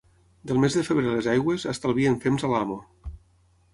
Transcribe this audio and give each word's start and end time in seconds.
Del 0.51 0.61
mes 0.61 0.77
de 0.77 0.81
febrer 0.87 1.11
les 1.15 1.29
aigües, 1.35 1.67
estalvien 1.75 2.19
fems 2.25 2.47
a 2.49 2.51
l'amo. 2.55 2.79